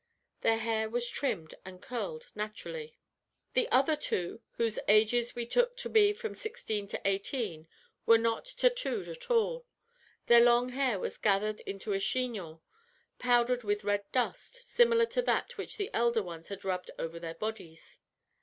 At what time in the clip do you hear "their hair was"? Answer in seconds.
0.41-1.07